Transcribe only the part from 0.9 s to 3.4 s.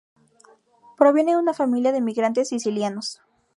Proviene de una familia de emigrantes sicilianos.